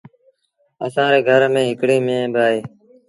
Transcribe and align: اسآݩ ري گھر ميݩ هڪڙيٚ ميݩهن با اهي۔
اسآݩ 0.85 1.11
ري 1.11 1.19
گھر 1.29 1.41
ميݩ 1.53 1.69
هڪڙيٚ 1.71 2.03
ميݩهن 2.05 2.29
با 2.35 2.41
اهي۔ 2.49 2.59